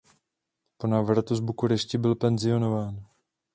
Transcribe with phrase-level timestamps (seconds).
[0.77, 3.05] Po návratu z Bukurešti byl penzionován.